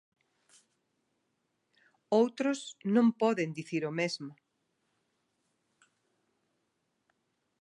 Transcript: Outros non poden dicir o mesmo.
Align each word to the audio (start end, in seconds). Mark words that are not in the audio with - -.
Outros 2.19 2.59
non 2.95 3.07
poden 3.21 3.49
dicir 3.57 3.83
o 3.89 3.95
mesmo. 3.99 4.31